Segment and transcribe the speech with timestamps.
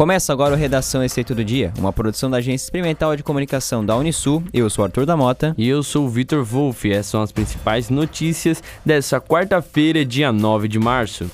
[0.00, 3.94] Começa agora o Redação Receita do Dia, uma produção da Agência Experimental de Comunicação da
[3.94, 4.42] Unisul.
[4.50, 5.54] Eu sou Arthur da Mota.
[5.58, 6.90] E eu sou o Vitor Wolff.
[6.90, 11.30] Essas são as principais notícias dessa quarta-feira, dia 9 de março.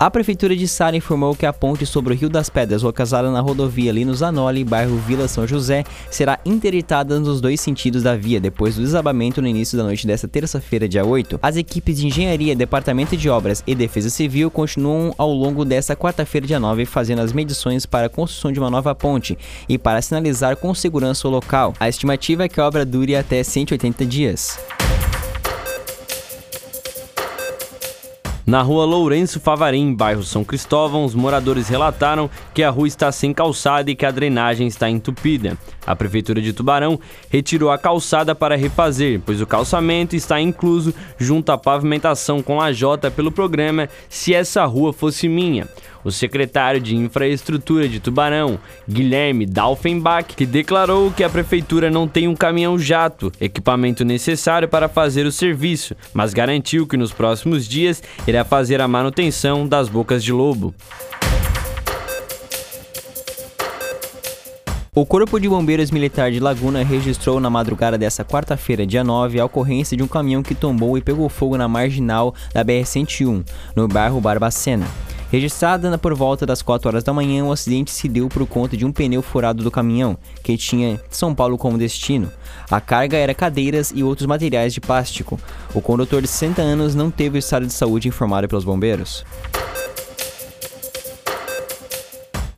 [0.00, 3.40] A Prefeitura de Sara informou que a ponte sobre o Rio das Pedras, localizada na
[3.40, 8.76] rodovia Lino Zanoli, bairro Vila São José, será interditada nos dois sentidos da via depois
[8.76, 11.40] do desabamento no início da noite desta terça-feira, dia 8.
[11.42, 16.46] As equipes de Engenharia, Departamento de Obras e Defesa Civil continuam ao longo desta quarta-feira,
[16.46, 19.36] dia 9, fazendo as medições para a construção de uma nova ponte
[19.68, 21.74] e para sinalizar com segurança o local.
[21.80, 24.77] A estimativa é que a obra dure até 180 dias.
[28.48, 33.30] Na rua Lourenço Favarim, bairro São Cristóvão, os moradores relataram que a rua está sem
[33.30, 35.58] calçada e que a drenagem está entupida.
[35.86, 41.52] A Prefeitura de Tubarão retirou a calçada para refazer, pois o calçamento está incluso junto
[41.52, 45.68] à pavimentação com a J pelo programa Se Essa Rua Fosse Minha
[46.04, 52.28] o secretário de Infraestrutura de Tubarão, Guilherme Dalfenbach, que declarou que a prefeitura não tem
[52.28, 58.37] um caminhão-jato, equipamento necessário para fazer o serviço, mas garantiu que nos próximos dias irá
[58.44, 60.74] fazer a manutenção das bocas de lobo.
[64.94, 69.44] O Corpo de Bombeiros Militar de Laguna registrou na madrugada desta quarta-feira, dia 9, a
[69.44, 74.20] ocorrência de um caminhão que tombou e pegou fogo na marginal da BR-101, no bairro
[74.20, 74.86] Barbacena.
[75.30, 78.86] Registrada por volta das 4 horas da manhã, o acidente se deu por conta de
[78.86, 82.32] um pneu furado do caminhão, que tinha São Paulo como destino.
[82.70, 85.38] A carga era cadeiras e outros materiais de plástico.
[85.74, 89.22] O condutor de 60 anos não teve o estado de saúde informado pelos bombeiros.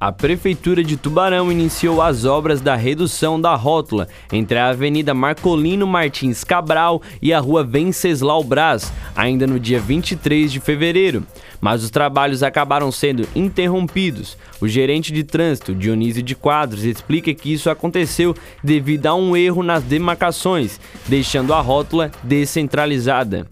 [0.01, 5.87] A Prefeitura de Tubarão iniciou as obras da redução da rótula entre a Avenida Marcolino
[5.87, 11.23] Martins Cabral e a Rua Venceslau Braz, ainda no dia 23 de fevereiro.
[11.61, 14.39] Mas os trabalhos acabaram sendo interrompidos.
[14.59, 19.63] O gerente de trânsito, Dionísio de Quadros, explica que isso aconteceu devido a um erro
[19.63, 23.47] nas demarcações, deixando a rótula descentralizada.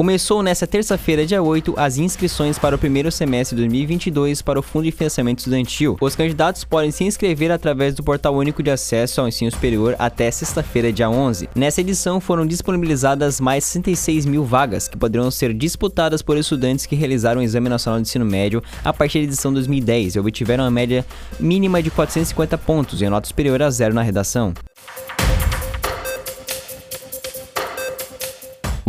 [0.00, 4.62] Começou nesta terça-feira, dia 8, as inscrições para o primeiro semestre de 2022 para o
[4.62, 5.98] Fundo de Financiamento Estudantil.
[6.00, 10.30] Os candidatos podem se inscrever através do Portal Único de Acesso ao Ensino Superior até
[10.30, 11.50] sexta-feira, dia 11.
[11.54, 16.96] Nessa edição foram disponibilizadas mais 66 mil vagas, que poderão ser disputadas por estudantes que
[16.96, 20.70] realizaram o Exame Nacional de Ensino Médio a partir da edição 2010 e obtiveram a
[20.70, 21.04] média
[21.38, 24.54] mínima de 450 pontos e a nota superior a zero na redação.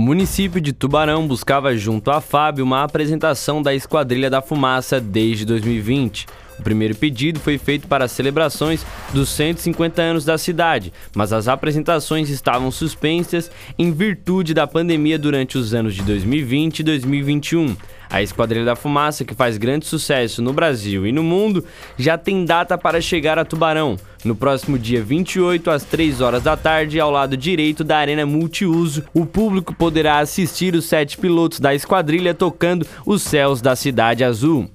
[0.01, 5.45] O município de Tubarão buscava junto à FAB uma apresentação da Esquadrilha da Fumaça desde
[5.45, 6.25] 2020.
[6.61, 11.47] O primeiro pedido foi feito para as celebrações dos 150 anos da cidade, mas as
[11.47, 13.49] apresentações estavam suspensas
[13.79, 17.75] em virtude da pandemia durante os anos de 2020 e 2021.
[18.11, 21.65] A Esquadrilha da Fumaça, que faz grande sucesso no Brasil e no mundo,
[21.97, 26.55] já tem data para chegar a Tubarão, no próximo dia 28, às 3 horas da
[26.55, 29.03] tarde, ao lado direito da Arena Multiuso.
[29.15, 34.69] O público poderá assistir os sete pilotos da esquadrilha tocando os céus da Cidade Azul.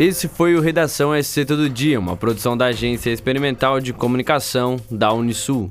[0.00, 5.12] Esse foi o Redação SC Todo Dia, uma produção da Agência Experimental de Comunicação da
[5.12, 5.70] Unisul.